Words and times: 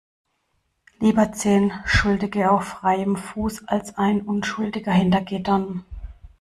Lieber 0.99 1.31
zehn 1.31 1.71
Schuldige 1.85 2.49
auf 2.49 2.63
freiem 2.65 3.15
Fuß 3.17 3.67
als 3.67 3.99
ein 3.99 4.23
Unschuldiger 4.23 4.91
hinter 4.91 5.21
Gittern. 5.21 5.85